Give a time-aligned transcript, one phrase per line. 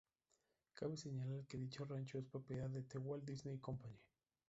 [0.77, 3.99] Cabe señalar que dicho rancho es propiedad de The Walt Disney Company.